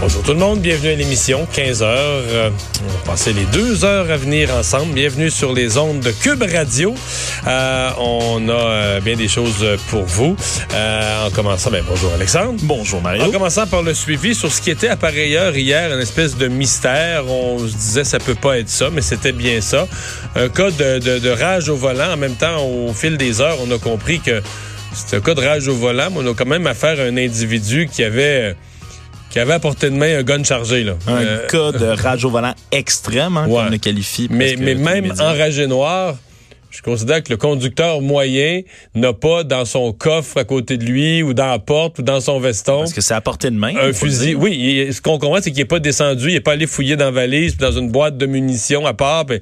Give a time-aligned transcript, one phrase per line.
[0.00, 2.24] Bonjour tout le monde, bienvenue à l'émission 15 heures.
[2.30, 2.50] Euh,
[2.82, 4.94] on va passer les deux heures à venir ensemble.
[4.94, 6.94] Bienvenue sur les ondes de Cube Radio.
[7.46, 10.36] Euh, on a euh, bien des choses pour vous.
[10.72, 12.58] Euh, en commençant, ben, bonjour Alexandre.
[12.62, 13.24] Bonjour Mario.
[13.24, 17.28] En commençant par le suivi sur ce qui était appareilleur hier, une espèce de mystère.
[17.28, 19.86] On se disait ça peut pas être ça, mais c'était bien ça.
[20.34, 22.14] Un cas de, de, de rage au volant.
[22.14, 24.40] En même temps, au fil des heures, on a compris que
[24.94, 27.18] c'était un cas de rage au volant, mais on a quand même affaire à un
[27.18, 28.56] individu qui avait
[29.30, 30.84] qui avait à portée de main un gun chargé.
[30.84, 30.94] Là.
[31.06, 33.64] Un Euh, cas de rage au volant extrême, hein, Ouais.
[33.64, 34.28] qu'on le qualifie.
[34.30, 36.16] mais, mais même enragé noir,
[36.70, 38.60] je considère que le conducteur moyen
[38.94, 42.20] n'a pas dans son coffre à côté de lui ou dans la porte ou dans
[42.20, 43.74] son veston Parce que c'est à portée de main.
[43.76, 44.34] un fusil.
[44.36, 46.94] Oui, il- ce qu'on comprend, c'est qu'il n'est pas descendu, il n'est pas allé fouiller
[46.96, 49.26] dans la valise, puis dans une boîte de munitions à part.
[49.26, 49.40] puis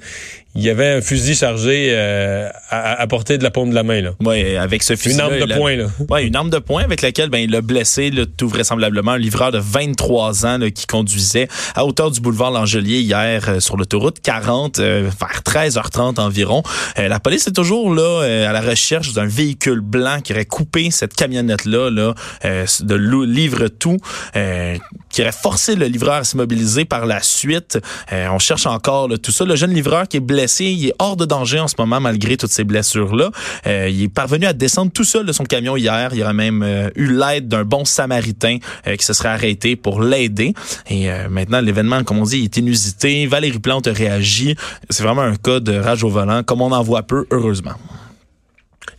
[0.58, 3.84] il y avait un fusil chargé euh, à, à portée de la paume de la
[3.84, 4.00] main.
[4.00, 4.10] Là.
[4.20, 5.14] Ouais, avec ce fusil.
[5.14, 5.76] Une arme de poing.
[5.76, 5.86] Là.
[6.10, 9.18] Ouais, une arme de poing avec laquelle ben, il a blessé là, tout vraisemblablement un
[9.18, 13.76] livreur de 23 ans là, qui conduisait à hauteur du boulevard Langelier hier euh, sur
[13.76, 16.62] l'autoroute 40 euh, vers 13h30 environ.
[16.98, 20.44] Euh, la police est toujours là euh, à la recherche d'un véhicule blanc qui aurait
[20.44, 23.98] coupé cette camionnette là, euh, de livre tout
[24.34, 24.76] euh,
[25.10, 27.78] qui aurait forcé le livreur à s'immobiliser par la suite.
[28.12, 29.44] Euh, on cherche encore tout ça.
[29.44, 32.36] Le jeune livreur qui est blessé, il est hors de danger en ce moment malgré
[32.36, 33.30] toutes ces blessures-là.
[33.66, 36.10] Euh, il est parvenu à descendre tout seul de son camion hier.
[36.14, 40.02] Il aurait même euh, eu l'aide d'un bon samaritain euh, qui se serait arrêté pour
[40.02, 40.54] l'aider.
[40.90, 43.26] Et maintenant, l'événement, comme on dit, est inusité.
[43.26, 44.56] Valérie Plante a réagi.
[44.90, 47.74] C'est vraiment un cas de rage au volant, comme on en voit peu, heureusement.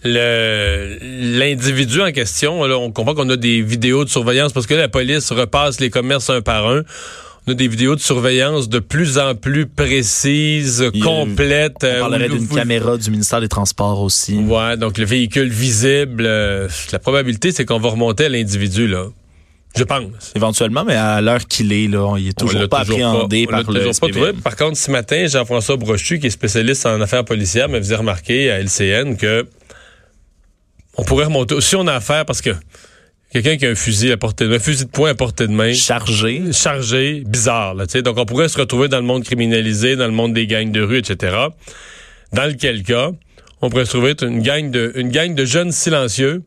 [0.03, 5.31] L'individu en question, on comprend qu'on a des vidéos de surveillance parce que la police
[5.31, 6.83] repasse les commerces un par un.
[7.49, 11.77] On a des vidéos de surveillance de plus en plus précises, Il complètes.
[11.81, 14.37] On euh, parlerait d'une caméra du ministère des Transports aussi.
[14.37, 16.25] Ouais, donc le véhicule visible.
[16.27, 19.05] euh, la probabilité, c'est qu'on va remonter à l'individu, là.
[19.75, 20.31] Je pense.
[20.35, 23.71] Éventuellement, mais à l'heure qu'il est, là, il est toujours pas toujours appréhendé pas- par
[23.71, 24.33] le toujours pas trouvé.
[24.43, 28.51] Par contre, ce matin, Jean-François Brochu, qui est spécialiste en affaires policières, me faisait remarquer
[28.51, 29.47] à LCN que
[30.97, 31.59] on pourrait remonter.
[31.61, 32.51] Si on a affaire, parce que
[33.31, 35.47] quelqu'un qui a un fusil à portée de main, un fusil de poing à portée
[35.47, 36.51] de main, Chargé.
[36.51, 38.01] chargé, bizarre, là, tu sais.
[38.01, 40.81] Donc, on pourrait se retrouver dans le monde criminalisé, dans le monde des gangs de
[40.81, 41.35] rue, etc.
[42.33, 43.11] Dans lequel cas,
[43.61, 46.43] on pourrait se trouver être une gang de, une gang de jeunes silencieux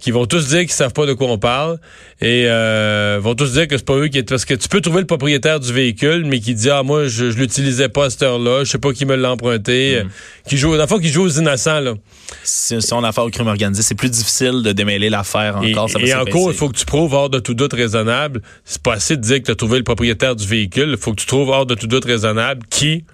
[0.00, 1.78] qui vont tous dire qu'ils savent pas de quoi on parle
[2.20, 4.80] et euh, vont tous dire que c'est pas eux qui est parce que tu peux
[4.80, 8.10] trouver le propriétaire du véhicule mais qui dit ah moi je, je l'utilisais pas à
[8.10, 10.04] cette heure-là je sais pas qui me l'a emprunté euh,
[10.46, 11.94] qui joue dans le qui joue aux innocents là.
[12.42, 15.72] Si, si on a affaire au crime organisé, c'est plus difficile de démêler l'affaire et,
[15.72, 15.90] encore.
[15.90, 16.30] ça et en s'épaisser.
[16.30, 18.42] cours il faut que tu prouves hors de tout doute raisonnable.
[18.64, 20.90] C'est pas assez de dire que tu as trouvé le propriétaire du véhicule.
[20.90, 23.04] Il faut que tu trouves hors de tout doute raisonnable qui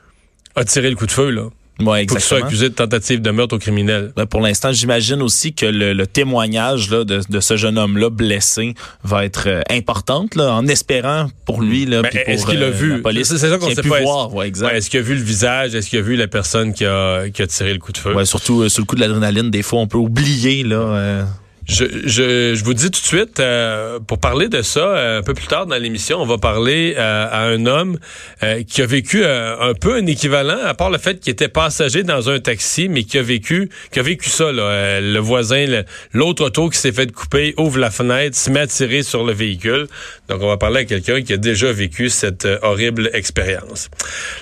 [0.56, 1.48] a tiré le coup de feu là
[1.80, 2.46] Ouais, faut que tu sois exactement.
[2.46, 6.06] accusé de tentative de meurtre au criminel Là, pour l'instant, j'imagine aussi que le, le
[6.06, 11.28] témoignage là, de, de ce jeune homme-là blessé va être euh, importante, là, en espérant
[11.46, 11.84] pour lui.
[11.84, 12.90] Là, Ben, est-ce pour, qu'il a euh, vu?
[12.92, 14.00] la police, C'est- ça qu'on sait pas.
[14.02, 14.32] voir.
[14.34, 15.74] Ouais, est-ce qu'il a vu le visage?
[15.74, 18.14] Est-ce qu'il a vu la personne qui a, qui a tiré le coup de feu?
[18.14, 20.62] Ouais, surtout euh, sous le coup de l'adrénaline, des fois, on peut oublier.
[20.62, 21.24] Là, euh,
[21.66, 25.22] Je, je, je vous dis tout de suite, euh, pour parler de ça, euh, un
[25.22, 27.98] peu plus tard dans l'émission, on va parler euh, à un homme
[28.42, 31.48] euh, qui a vécu euh, un peu un équivalent, à part le fait qu'il était
[31.48, 34.52] passager dans un taxi, mais qui a vécu, qui a vécu ça.
[34.52, 35.64] Là, Euh, le voisin,
[36.12, 39.32] l'autre auto qui s'est fait couper, ouvre la fenêtre, se met à tirer sur le
[39.32, 39.86] véhicule.
[40.28, 43.88] Donc, on va parler à quelqu'un qui a déjà vécu cette horrible expérience.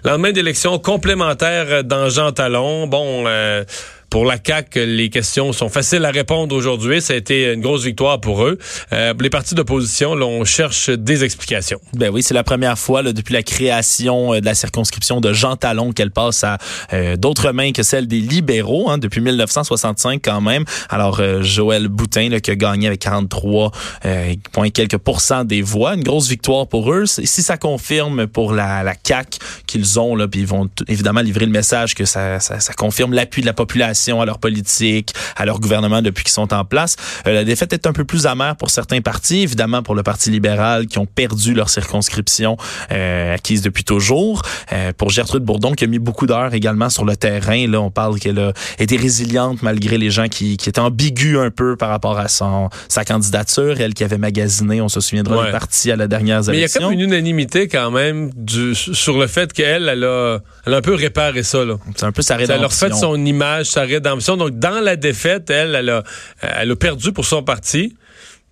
[0.04, 2.86] Lendemain d'élection complémentaire dans Jean Talon.
[2.86, 3.24] Bon.
[4.12, 7.00] Pour la CAQ, les questions sont faciles à répondre aujourd'hui.
[7.00, 8.58] Ça a été une grosse victoire pour eux.
[8.92, 11.80] Euh, les partis d'opposition, là, on cherche des explications.
[11.94, 15.32] Ben oui, c'est la première fois là, depuis la création euh, de la circonscription de
[15.32, 16.58] Jean Talon qu'elle passe à
[16.92, 20.66] euh, d'autres mains que celle des libéraux, hein, depuis 1965 quand même.
[20.90, 23.72] Alors, euh, Joël Boutin là, qui a gagné avec 43
[24.04, 27.06] euh, point quelques pourcents des voix, une grosse victoire pour eux.
[27.06, 31.46] Si ça confirme pour la, la CAQ qu'ils ont, là, puis ils vont évidemment livrer
[31.46, 35.44] le message que ça, ça, ça confirme l'appui de la population à leur politique, à
[35.44, 36.96] leur gouvernement depuis qu'ils sont en place.
[37.26, 40.30] Euh, la défaite est un peu plus amère pour certains partis, évidemment pour le Parti
[40.30, 42.56] libéral qui ont perdu leur circonscription
[42.90, 44.42] euh, acquise depuis toujours.
[44.72, 47.66] Euh, pour Gertrude Bourdon qui a mis beaucoup d'heures également sur le terrain.
[47.68, 51.50] Là, on parle qu'elle a été résiliente malgré les gens qui, qui étaient ambigus un
[51.50, 53.80] peu par rapport à son sa candidature.
[53.80, 55.46] Elle qui avait magasiné, on se souviendra Ouais.
[55.46, 56.82] du parti à la dernière Mais il y a élection.
[56.82, 60.80] comme une unanimité quand même du, sur le fait qu'elle, elle a, elle a un
[60.82, 61.60] peu réparé ça.
[61.96, 62.60] C'est un peu sa Ça rédemption.
[62.60, 64.36] leur fait son image, sa rédemption.
[64.36, 66.02] Donc, dans la défaite, elle, elle a,
[66.40, 67.94] elle a perdu pour son parti.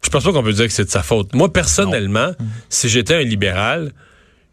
[0.04, 1.34] je pense pas qu'on peut dire que c'est de sa faute.
[1.34, 2.32] Moi, personnellement,
[2.68, 3.92] si j'étais un libéral,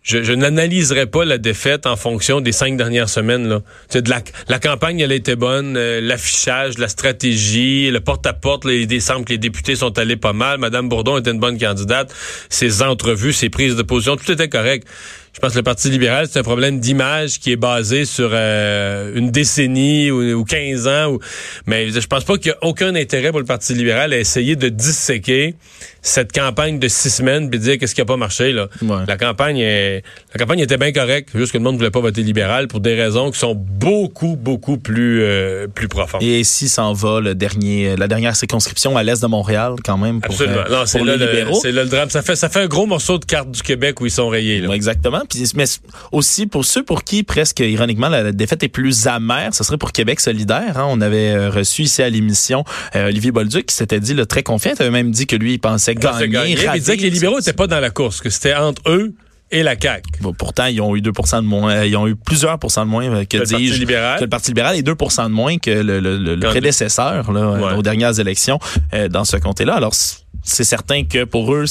[0.07, 3.49] je, je n'analyserais pas la défaite en fonction des cinq dernières semaines.
[3.49, 3.61] Là.
[3.93, 8.83] de la, la campagne, elle a été bonne, euh, l'affichage, la stratégie, le porte-à-porte, les,
[8.83, 10.59] il semble que les députés sont allés pas mal.
[10.59, 12.13] Madame Bourdon était une bonne candidate.
[12.49, 14.87] Ses entrevues, ses prises de position, tout était correct.
[15.37, 19.11] Je pense que le Parti libéral, c'est un problème d'image qui est basé sur euh,
[19.13, 21.11] une décennie ou, ou, 15 ans.
[21.11, 21.19] Ou...
[21.67, 24.55] Mais je pense pas qu'il y a aucun intérêt pour le Parti libéral à essayer
[24.55, 25.53] de disséquer
[26.01, 28.51] cette campagne de six semaines puis dire qu'est-ce qui a pas marché.
[28.51, 28.67] Là.
[29.07, 30.03] La campagne est,
[30.33, 32.79] la campagne était bien correcte, juste que le monde ne voulait pas voter libéral pour
[32.79, 36.23] des raisons qui sont beaucoup, beaucoup plus, euh, plus profondes.
[36.23, 40.19] Et ici s'en va le dernier, la dernière circonscription à l'est de Montréal, quand même,
[40.19, 40.61] pour, Absolument.
[40.67, 41.59] Euh, c'est libéraux?
[41.61, 42.09] C'est là le drame.
[42.09, 44.61] Ça fait, ça fait un gros morceau de carte du Québec où ils sont rayés.
[44.61, 44.73] Là.
[44.73, 45.65] exactement mais
[46.11, 49.91] aussi pour ceux pour qui, presque ironiquement, la, défaite est plus amère, ce serait pour
[49.91, 50.77] Québec solidaire.
[50.77, 50.85] Hein.
[50.89, 52.63] On avait euh, reçu ici à l'émission
[52.95, 54.71] euh, Olivier Bolduc qui s'était dit le très confiant.
[54.77, 56.27] Il avait même dit que lui, il pensait gagner.
[56.27, 59.13] gagner il disait que les libéraux n'étaient pas dans la course, que c'était entre eux
[59.49, 60.03] et la CAQ.
[60.21, 62.91] Bon, pourtant, ils ont eu 2% de moins, euh, ils ont eu plusieurs pourcents de
[62.91, 64.19] moins que, le Parti libéral.
[64.19, 67.81] que le Parti libéral et 2 de moins que le, le, le prédécesseur là, aux
[67.81, 68.59] dernières élections
[69.09, 69.75] dans ce comté-là.
[69.75, 69.93] Alors,
[70.43, 71.65] c'est certain que pour eux,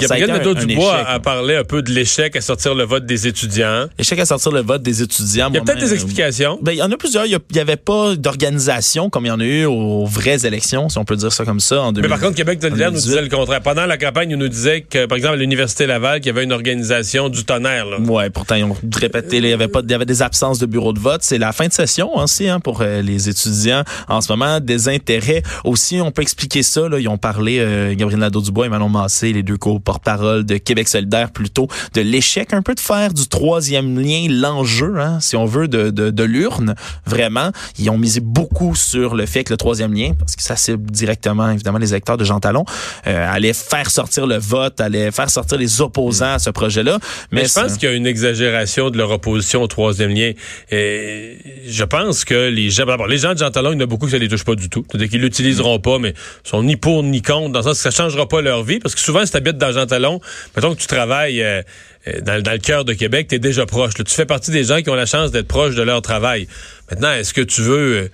[0.00, 3.86] Gabriel Nadeau-Dubois a parlé un peu de l'échec à sortir le vote des étudiants.
[3.98, 5.48] Échec à sortir le vote des étudiants.
[5.50, 6.58] Il y a peut-être des explications.
[6.62, 7.26] Ben, il y en a plusieurs.
[7.26, 10.98] Il n'y avait pas d'organisation comme il y en a eu aux vraies élections, si
[10.98, 12.02] on peut dire ça comme ça, en 2000.
[12.02, 13.60] Mais par contre, Québec solidaire nous disait le contraire.
[13.60, 16.44] Pendant la campagne, il nous disait que, par exemple, à l'Université Laval, qu'il y avait
[16.44, 17.86] une organisation du tonnerre.
[17.86, 17.98] Là.
[18.00, 20.66] Ouais, pourtant, ils ont répété, il y avait pas, il y avait des absences de
[20.66, 21.22] bureau de vote.
[21.22, 24.60] C'est la fin de session aussi, hein, pour euh, les étudiants en ce moment.
[24.60, 26.98] Des intérêts aussi, on peut expliquer ça, là.
[26.98, 29.56] Ils ont parlé, euh, Gabriel Nadeau-Dubois et Manon Massé, les deux
[29.90, 35.00] co-porte-parole de Québec solidaire plutôt de l'échec un peu de faire du troisième lien l'enjeu,
[35.00, 36.74] hein, si on veut, de, de, de l'urne.
[37.06, 40.56] Vraiment, ils ont misé beaucoup sur le fait que le troisième lien, parce que ça
[40.56, 42.64] cible directement évidemment les électeurs de Jean Talon,
[43.06, 46.98] euh, allait faire sortir le vote, allait faire sortir les opposants à ce projet-là.
[47.32, 50.32] Mais, je pense qu'il y a une exagération de leur opposition au troisième lien.
[50.70, 53.86] Et je pense que les gens, les gens de Jean Talon, il y en a
[53.86, 54.84] beaucoup qui ne les touchent pas du tout.
[54.88, 56.14] C'est-à-dire qu'ils l'utiliseront pas, mais
[56.44, 58.78] sont ni pour ni contre, dans le sens que ça changera pas leur vie.
[58.78, 61.62] Parce que souvent, si habites dans Mettons que tu travailles euh,
[62.08, 63.94] euh, dans, le cœur de Québec, tu es déjà proche.
[63.94, 66.48] Tu fais partie des gens qui ont la chance d'être proches de leur travail.
[66.90, 68.10] Maintenant, est-ce que tu veux...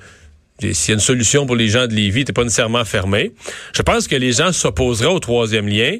[0.62, 3.32] Euh, s'il y a une solution pour les gens de Lévis, t'es pas nécessairement fermé.
[3.74, 5.98] Je pense que les gens s'opposeraient au troisième lien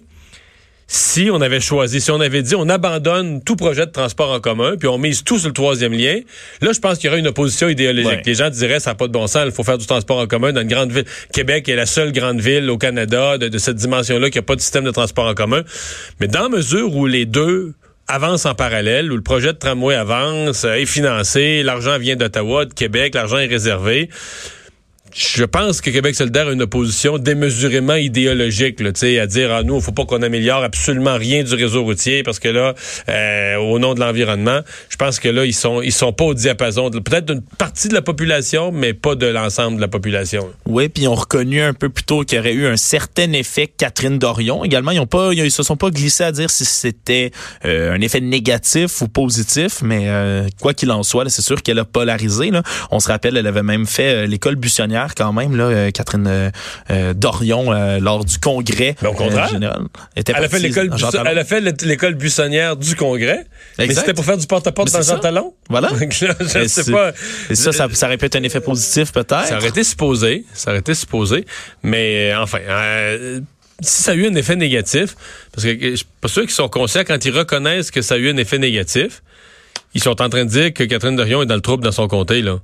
[0.89, 4.41] si on avait choisi, si on avait dit on abandonne tout projet de transport en
[4.41, 6.21] commun, puis on mise tout sur le troisième lien,
[6.61, 8.25] là, je pense qu'il y aurait une opposition idéologique.
[8.25, 10.27] Les gens diraient ça n'a pas de bon sens, il faut faire du transport en
[10.27, 11.05] commun dans une grande ville.
[11.33, 14.61] Québec est la seule grande ville au Canada de, cette dimension-là qui n'a pas de
[14.61, 15.63] système de transport en commun.
[16.21, 17.75] Mais dans mesure où les deux
[18.09, 22.65] avancent en parallèle, où le projet de tramway avance, euh, est financé, l'argent vient d'Ottawa,
[22.65, 24.09] de Québec, l'argent est réservé
[25.17, 29.77] je pense que Québec solidaire a une opposition démesurément idéologique, là, à dire ah nous,
[29.77, 32.75] il faut pas qu'on améliore absolument rien du réseau routier parce que là,
[33.09, 34.61] euh, au nom de l'environnement,
[34.91, 37.95] je pense que là ils sont ils sont pas au diapason, peut-être d'une partie de
[37.95, 40.51] la population, mais pas de l'ensemble de la population.
[40.67, 43.33] Oui, puis ils ont reconnu un peu plus tôt qu'il y aurait eu un certain
[43.33, 44.65] effet Catherine Dorion.
[44.65, 47.31] Également, ils ont pas ils se sont pas glissés à dire si c'était
[47.65, 51.79] euh, un effet négatif ou positif, mais euh, quoi qu'il en soit, c'est sûr qu'elle
[51.79, 52.51] a polarisé.
[52.51, 52.63] Là.
[52.91, 56.51] On se rappelle, elle avait même fait l'école buissonnière quand même, là, euh, Catherine euh,
[56.91, 57.71] euh, Dorion,
[58.01, 59.83] lors du congrès au contraire, général.
[60.17, 60.91] Était elle, a fait l'école
[61.27, 63.47] elle a fait l'école buissonnière du congrès,
[63.79, 65.55] mais c'était pour faire du porte-à-porte dans Jean Talon?
[65.69, 65.91] Voilà.
[66.11, 67.13] je sais pas.
[67.51, 69.47] Et ça, ça, ça, aurait pu être un effet positif peut-être.
[69.47, 71.45] Ça aurait été supposé, ça aurait été supposé,
[71.83, 72.59] mais enfin
[73.81, 75.15] si ça a eu un effet négatif,
[75.53, 78.19] parce que je suis pas sûr qu'ils sont conscients quand ils reconnaissent que ça a
[78.19, 79.23] eu un effet négatif,
[79.95, 82.09] ils sont en train de dire que Catherine Dorion est dans le trouble dans son
[82.09, 82.59] comté, là.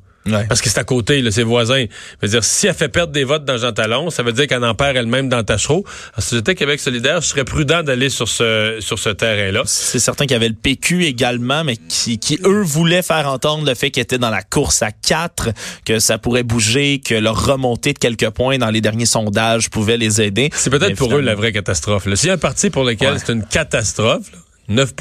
[0.48, 1.84] Parce que c'est à côté, là, ses voisins.
[2.20, 4.64] veut dire, si elle fait perdre des votes dans Jean Talon, ça veut dire qu'elle
[4.64, 5.84] en perd elle-même dans Tachereau.
[6.18, 9.62] Si j'étais Québec solidaire, je serais prudent d'aller sur ce, sur ce terrain-là.
[9.66, 13.66] C'est certain qu'il y avait le PQ également, mais qui, qui, eux, voulaient faire entendre
[13.66, 15.50] le fait qu'ils étaient dans la course à quatre,
[15.84, 19.96] que ça pourrait bouger, que leur remontée de quelques points dans les derniers sondages pouvait
[19.96, 20.50] les aider.
[20.54, 22.06] C'est peut-être pour eux la vraie catastrophe.
[22.14, 24.30] S'il y a un parti pour lequel c'est une catastrophe,
[24.68, 24.94] 9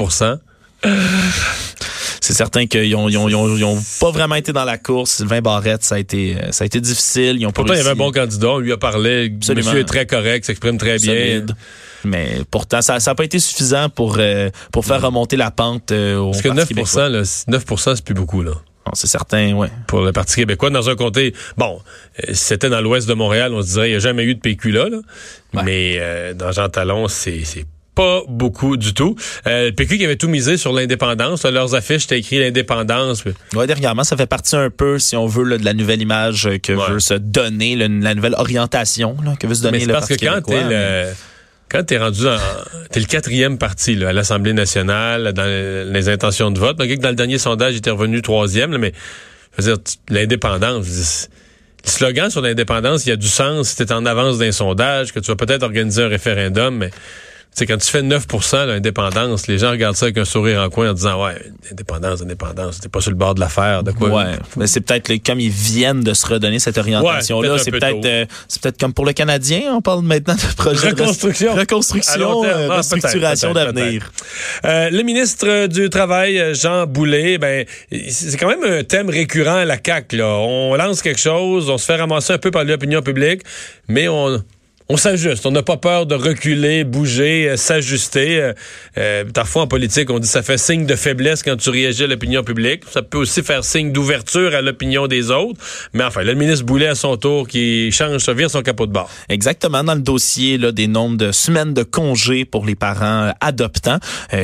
[2.22, 5.12] c'est certain qu'ils ont, ils ont, ils ont, pas vraiment été dans la course.
[5.12, 7.38] Sylvain Barrette, ça a été, ça a été difficile.
[7.40, 8.52] Ils ont pourtant, il y avait un bon candidat.
[8.52, 9.32] On lui a parlé.
[9.36, 9.66] Absolument.
[9.66, 11.44] Monsieur est très correct, s'exprime très bien.
[12.04, 16.18] Mais pourtant, ça n'a pas été suffisant pour, euh, pour faire remonter la pente euh,
[16.18, 18.54] au Parce que 9 là, 9% c'est plus beaucoup, là.
[18.94, 19.68] C'est certain, oui.
[19.88, 21.80] Pour le Parti québécois, dans un comté, bon,
[22.20, 24.40] euh, c'était dans l'ouest de Montréal, on se dirait, il n'y a jamais eu de
[24.40, 24.98] PQ là, là.
[25.64, 26.00] mais
[26.36, 27.44] dans Jean Talon, c'est
[27.96, 29.16] pas beaucoup du tout.
[29.48, 31.46] Euh, le PQ qui avait tout misé sur l'indépendance.
[31.46, 33.24] Leurs affiches, c'était écrit l'indépendance.
[33.26, 36.50] Oui, dernièrement, ça fait partie un peu, si on veut, là, de la nouvelle image
[36.64, 40.08] que veut se donner, la nouvelle orientation là, que veut se donner Mais le parce
[40.08, 41.12] que quand t'es le...
[41.70, 42.38] Quand t'es rendu dans,
[42.92, 47.02] t'es le quatrième parti là, à l'Assemblée nationale dans les intentions de vote, malgré que
[47.02, 48.92] dans le dernier sondage, il était revenu troisième, là, mais
[49.58, 51.30] je veux dire, l'indépendance,
[51.86, 55.14] le slogan sur l'indépendance, il y a du sens si t'es en avance d'un sondage,
[55.14, 56.92] que tu vas peut-être organiser un référendum, mais
[57.54, 60.92] c'est quand tu fais 9% l'indépendance, les gens regardent ça avec un sourire en coin
[60.92, 61.36] en disant ouais,
[61.70, 64.10] indépendance, indépendance, t'es pas sur le bord de l'affaire, de quoi.
[64.10, 68.06] Ouais, mais c'est peut-être comme ils viennent de se redonner cette orientation là, c'est peut-être
[68.06, 72.46] euh, c'est peut-être comme pour le Canadien, on parle maintenant de projet reconstruction, de reconstruction,
[72.46, 74.12] euh, ah, restructuration d'avenir.
[74.64, 77.66] Euh, le ministre du travail Jean Boulet, ben
[78.10, 80.38] c'est quand même un thème récurrent à la CAC là.
[80.38, 83.42] On lance quelque chose, on se fait ramasser un peu par l'opinion publique,
[83.90, 84.42] mais on
[84.92, 85.46] on s'ajuste.
[85.46, 88.42] On n'a pas peur de reculer, bouger, euh, s'ajuster.
[88.42, 88.54] Euh,
[88.98, 92.08] euh, parfois en politique, on dit ça fait signe de faiblesse quand tu réagis à
[92.08, 92.84] l'opinion publique.
[92.92, 95.62] Ça peut aussi faire signe d'ouverture à l'opinion des autres.
[95.94, 98.92] Mais enfin, le ministre Boulet à son tour qui change, ça vire son capot de
[98.92, 99.10] bord.
[99.30, 104.00] Exactement dans le dossier là, des nombres de semaines de congés pour les parents adoptants,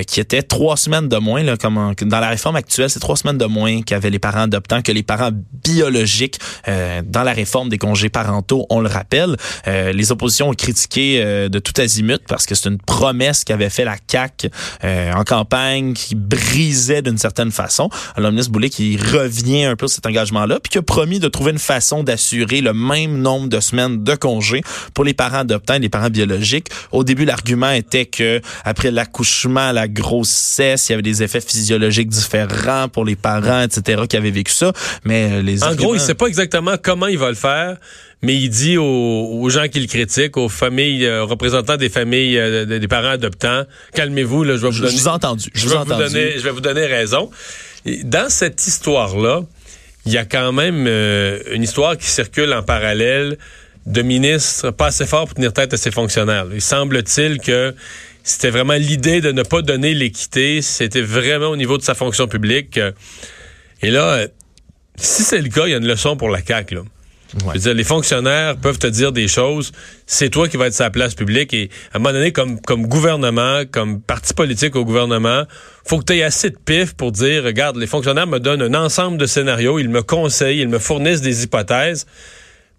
[0.07, 1.43] qui étaient trois semaines de moins.
[1.43, 4.81] Là, comme dans la réforme actuelle, c'est trois semaines de moins qu'avaient les parents adoptants
[4.81, 5.31] que les parents
[5.63, 6.39] biologiques.
[6.65, 9.35] dans la réforme des congés parentaux, on le rappelle,
[9.65, 13.85] les oppositions ont critiqué euh, de tout azimut parce que c'est une promesse qu'avait fait
[13.85, 14.47] la CAC
[14.83, 17.89] euh, en campagne qui brisait d'une certaine façon.
[18.15, 21.19] Alors, le ministre Boulay qui revient un peu sur cet engagement-là puis qui a promis
[21.19, 24.61] de trouver une façon d'assurer le même nombre de semaines de congés
[24.93, 26.69] pour les parents adoptants et les parents biologiques.
[26.91, 32.09] Au début, l'argument était que après l'accouchement, la grossesse, il y avait des effets physiologiques
[32.09, 34.73] différents pour les parents, etc., qui avaient vécu ça.
[35.03, 37.77] Mais euh, les en gros, il sait pas exactement comment il va le faire
[38.21, 42.65] mais il dit aux, gens qui le critiquent, aux familles, euh, représentants des familles, euh,
[42.65, 44.91] des parents adoptants, calmez-vous, là, je vais vous donner.
[44.91, 45.49] Je vous entendu.
[45.53, 47.29] Je, vais vous donner, je vais vous donner raison.
[47.85, 49.41] dans cette histoire-là,
[50.05, 53.37] il y a quand même euh, une histoire qui circule en parallèle
[53.85, 56.47] de ministres pas assez forts pour tenir tête à ses fonctionnaires.
[56.51, 57.75] Il semble-t-il que
[58.23, 60.61] c'était vraiment l'idée de ne pas donner l'équité.
[60.61, 62.79] C'était vraiment au niveau de sa fonction publique.
[63.81, 64.27] Et là,
[64.97, 66.75] si c'est le cas, il y a une leçon pour la CAQ.
[66.75, 66.81] Là
[67.55, 69.71] dire, les fonctionnaires peuvent te dire des choses.
[70.05, 71.53] C'est toi qui vas être sa place publique.
[71.53, 75.43] Et à un moment donné, comme, comme gouvernement, comme parti politique au gouvernement,
[75.85, 78.73] faut que tu aies assez de pif pour dire, regarde, les fonctionnaires me donnent un
[78.73, 82.05] ensemble de scénarios, ils me conseillent, ils me fournissent des hypothèses.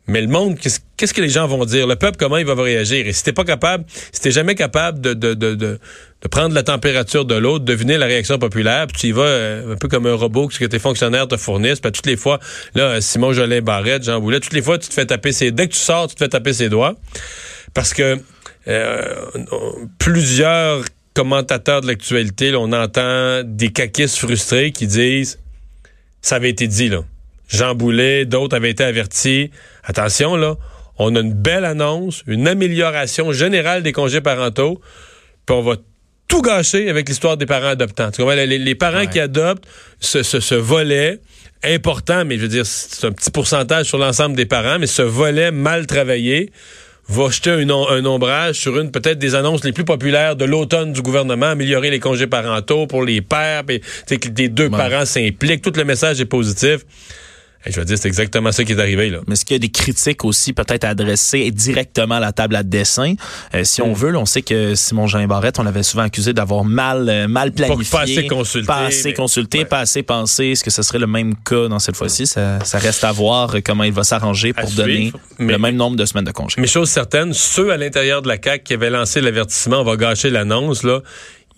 [0.09, 1.87] Mais le monde, qu'est-ce que les gens vont dire?
[1.87, 3.07] Le peuple, comment il va réagir?
[3.07, 5.79] Et si t'es pas capable, si t'es jamais capable de,
[6.31, 9.77] prendre la température de l'autre, deviner la réaction populaire, puis tu y vas euh, un
[9.77, 12.41] peu comme un robot que tes fonctionnaires te fournissent, puis toutes les fois,
[12.75, 15.53] là, Simon Jolin Barrette, Jean Boulet, toutes les fois, tu te fais taper ses...
[15.53, 16.95] Dès que tu sors, tu te fais taper ses doigts.
[17.75, 18.19] Parce que
[18.67, 19.15] euh,
[19.99, 25.39] plusieurs commentateurs de l'actualité, on entend des caquistes frustrés qui disent
[26.23, 27.03] ça avait été dit, là.
[27.49, 29.51] Jean Boulet, d'autres avaient été avertis.
[29.85, 30.57] Attention, là,
[30.99, 34.81] on a une belle annonce, une amélioration générale des congés parentaux,
[35.47, 35.77] puis on va
[36.27, 38.11] tout gâcher avec l'histoire des parents adoptants.
[38.19, 39.67] Les, parents qui adoptent
[39.99, 41.21] ce, ce, volet
[41.65, 45.03] important, mais je veux dire, c'est un petit pourcentage sur l'ensemble des parents, mais ce
[45.03, 46.53] volet mal travaillé
[47.09, 50.93] va jeter un, un ombrage sur une peut-être des annonces les plus populaires de l'automne
[50.93, 55.63] du gouvernement, améliorer les congés parentaux pour les pères, puis que les deux parents s'impliquent,
[55.63, 56.81] tout le message est positif
[57.69, 59.11] je veux dire, c'est exactement ça qui est arrivé.
[59.11, 59.19] Là.
[59.27, 62.63] Mais est-ce qu'il y a des critiques aussi peut-être adressées directement à la table à
[62.63, 63.15] dessin?
[63.55, 63.95] Euh, si on hmm.
[63.95, 67.29] veut, là, on sait que Simon Jean Barrette, on l'avait souvent accusé d'avoir mal, euh,
[67.29, 67.91] mal planifié.
[67.91, 68.67] Pas, assez consulté.
[68.67, 70.47] Pas assez consulté, pas assez pensé.
[70.47, 72.27] Est-ce que ce serait le même cas dans cette fois-ci?
[72.27, 76.05] Ça, ça reste à voir comment il va s'arranger pour donner le même nombre de
[76.05, 76.61] semaines de congé.
[76.61, 79.97] Mais chose certaine, ceux à l'intérieur de la CAQ qui avaient lancé l'avertissement, on va
[79.97, 81.01] gâcher l'annonce, là,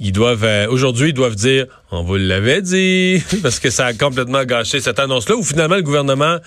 [0.01, 3.93] ils doivent euh, aujourd'hui ils doivent dire on vous l'avait dit parce que ça a
[3.93, 6.39] complètement gâché cette annonce là où finalement le gouvernement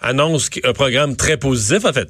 [0.00, 2.08] annonce un programme très positif en fait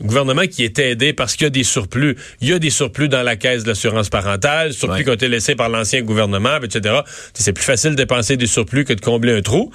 [0.00, 2.16] le gouvernement qui est aidé parce qu'il y a des surplus.
[2.40, 5.28] Il y a des surplus dans la caisse de l'assurance parentale, surplus qui ont été
[5.28, 6.96] laissés par l'ancien gouvernement, etc.
[7.32, 9.70] C'est plus facile de dépenser des surplus que de combler un trou.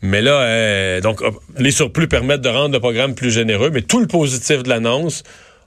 [0.00, 1.22] Mais là, euh, donc,
[1.58, 5.24] les surplus permettent de rendre le programme plus généreux, mais tout le positif de l'annonce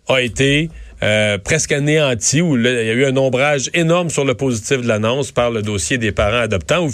[0.08, 0.70] a été
[1.04, 4.88] euh, presque anéanti, où il y a eu un ombrage énorme sur le positif de
[4.88, 6.92] l'annonce par le dossier des parents adoptants, où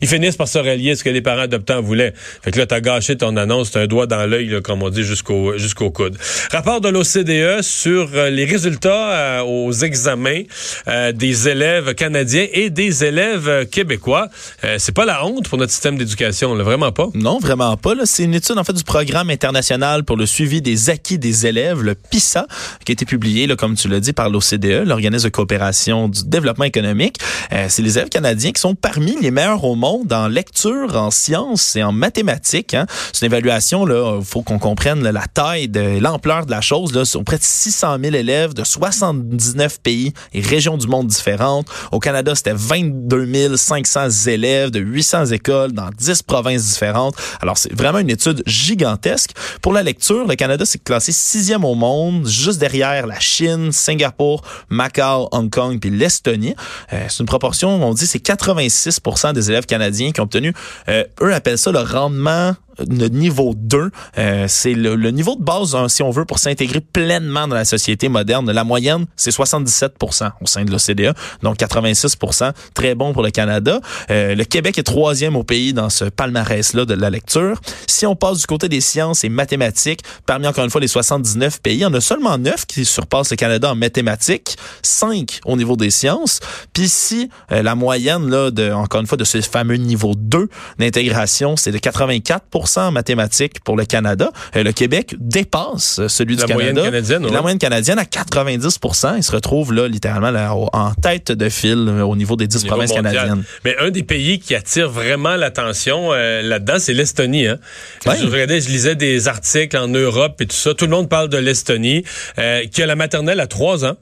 [0.00, 2.14] ils finissent par se rallier à ce que les parents adoptants voulaient.
[2.42, 5.04] Fait que là, t'as gâché ton annonce, t'as un doigt dans l'œil, comme on dit,
[5.04, 6.16] jusqu'au jusqu'au coude.
[6.50, 10.42] Rapport de l'OCDE sur euh, les résultats euh, aux examens
[11.14, 14.28] des élèves canadiens et des élèves québécois.
[14.78, 17.08] c'est pas la honte pour notre système d'éducation, vraiment pas.
[17.14, 17.94] Non, vraiment pas.
[18.04, 21.82] C'est une étude en fait du programme international pour le suivi des acquis des élèves,
[21.82, 22.46] le PISA,
[22.84, 26.64] qui a été publié comme tu l'as dit, par l'OCDE, l'organisme de coopération du développement
[26.64, 27.18] économique.
[27.52, 31.10] Euh, c'est les élèves canadiens qui sont parmi les meilleurs au monde en lecture, en
[31.10, 32.74] sciences et en mathématiques.
[32.74, 32.86] Hein.
[33.12, 36.94] C'est une évaluation, là, faut qu'on comprenne la taille, de l'ampleur de la chose.
[36.94, 41.66] Là, sont près de 600 000 élèves de 79 pays et régions du monde différentes.
[41.90, 47.16] Au Canada, c'était 22 500 élèves de 800 écoles dans 10 provinces différentes.
[47.40, 49.32] Alors, c'est vraiment une étude gigantesque.
[49.60, 54.42] Pour la lecture, le Canada s'est classé sixième au monde, juste derrière la Chine, Singapour,
[54.68, 56.54] Macao, Hong Kong puis l'Estonie.
[56.92, 60.52] Euh, c'est une proportion, on dit, c'est 86% des élèves canadiens qui ont obtenu,
[60.88, 65.74] euh, eux appellent ça le rendement le niveau 2, euh, c'est le, niveau de base,
[65.74, 68.50] hein, si on veut, pour s'intégrer pleinement dans la société moderne.
[68.50, 73.80] La moyenne, c'est 77% au sein de l'OCDE, donc 86% très bon pour le Canada.
[74.10, 77.60] Euh, le Québec est troisième au pays dans ce palmarès-là de la lecture.
[77.86, 81.60] Si on passe du côté des sciences et mathématiques, parmi encore une fois les 79
[81.60, 85.90] pays, on a seulement 9 qui surpassent le Canada en mathématiques, 5 au niveau des
[85.90, 86.40] sciences.
[86.72, 90.48] Puis si euh, la moyenne, là, de, encore une fois, de ce fameux niveau 2
[90.78, 92.44] d'intégration, c'est de 84
[92.76, 94.30] en mathématiques pour le Canada.
[94.56, 96.90] Euh, le Québec dépasse celui la du moyenne Canada.
[96.90, 98.78] Canadienne, La moyenne canadienne à 90
[99.16, 102.64] Il se retrouve là littéralement là, en tête de file euh, au niveau des 10
[102.64, 103.44] provinces canadiennes.
[103.64, 107.46] Mais un des pays qui attire vraiment l'attention euh, là-dedans, c'est l'Estonie.
[107.46, 107.58] Hein?
[108.06, 108.16] Ouais.
[108.20, 110.74] Je regardais, je lisais des articles en Europe et tout ça.
[110.74, 112.04] Tout le monde parle de l'Estonie,
[112.72, 113.96] qui a la maternelle à 3 ans.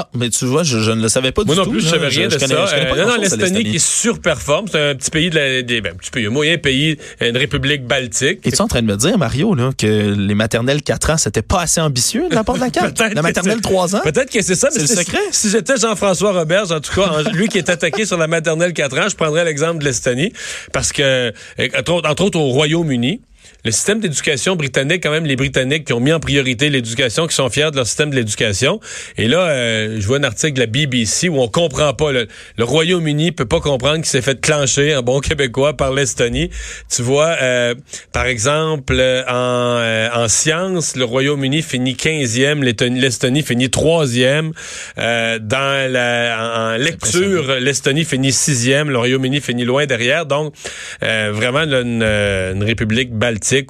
[0.00, 1.72] Ah, mais tu vois, je, je ne le savais pas Moi du non tout.
[1.72, 2.66] plus, je savais rien de connais- ça.
[2.66, 5.34] je connais pas Euh, non, non, de l'Estonie qui surperforme, c'est un petit pays de
[5.34, 8.40] la, des, ben, un petit pays, un moyen pays, une république baltique.
[8.46, 11.62] Es-tu en train de me dire, Mario, là, que les maternelles 4 ans, c'était pas
[11.62, 12.70] assez ambitieux de la part de la?
[12.70, 14.00] Peut-être La maternelle c'est- 3 ans?
[14.04, 15.18] Peut-être que c'est ça, mais C'est le secret?
[15.32, 18.96] Si j'étais Jean-François Roberge, en tout cas, lui qui est attaqué sur la maternelle 4
[18.98, 20.32] ans, je prendrais l'exemple de l'Estonie,
[20.72, 21.68] parce que, euh,
[22.04, 23.20] entre autres au Royaume-Uni,
[23.64, 27.34] le système d'éducation britannique, quand même, les Britanniques qui ont mis en priorité l'éducation, qui
[27.34, 28.80] sont fiers de leur système de l'éducation.
[29.16, 32.12] Et là, euh, je vois un article de la BBC où on comprend pas.
[32.12, 36.50] Le, le Royaume-Uni peut pas comprendre qu'il s'est fait clencher en bon québécois par l'Estonie.
[36.88, 37.74] Tu vois, euh,
[38.12, 44.52] par exemple, euh, en, euh, en sciences, le Royaume-Uni finit 15e, l'Estonie finit 3e.
[44.98, 50.26] Euh, dans la, en, en lecture, l'Estonie finit 6e, le Royaume-Uni finit loin derrière.
[50.26, 50.54] Donc,
[51.02, 53.12] euh, vraiment là, une, une république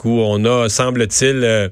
[0.05, 1.69] où on a, semble-t-il, euh,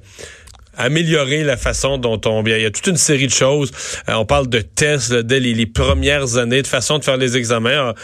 [0.76, 2.44] améliorer la façon dont on...
[2.44, 3.70] Il y a toute une série de choses.
[4.08, 7.70] Euh, on parle de tests dès les, premières années, de façon de faire les examens.
[7.70, 7.94] Alors,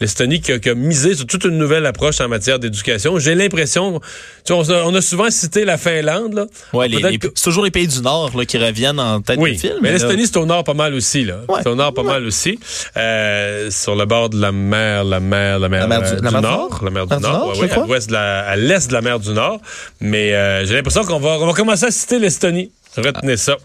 [0.00, 3.16] L'Estonie qui a, qui a misé sur toute une nouvelle approche en matière d'éducation.
[3.20, 4.00] J'ai l'impression,
[4.44, 6.46] tu sais, on, a- on a souvent cité la Finlande, là.
[6.72, 9.20] Ouais, les- Peut-être les- que- c'est toujours les pays du Nord là, qui reviennent en
[9.20, 9.76] tête oui, du film.
[9.82, 11.36] mais l'Estonie, c'est au nord pas mal aussi, là.
[11.48, 11.60] Ouais.
[11.62, 12.58] C'est au nord pas mal aussi.
[12.96, 16.10] Euh, sur le bord de la mer, la mer, la mer, La mer du- euh,
[16.10, 16.80] la du mer du Nord.
[16.84, 19.20] La mer du Nord, Nord, ouais, à l'ouest de la, à l'est de la mer
[19.20, 19.60] du Nord.
[20.00, 22.70] Mais euh, j'ai l'impression qu'on va, on va commencer à citer l'Estonie.
[22.96, 23.56] Retenez ça.